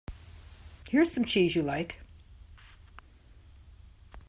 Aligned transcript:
Here's 0.89 1.11
some 1.11 1.25
cheese 1.25 1.55
you 1.55 1.61
like. 1.61 1.99